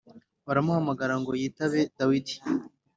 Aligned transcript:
baramuhamagara 0.45 1.13
ngo 1.21 1.31
yitabe 1.39 1.79
Dawidi. 1.97 2.35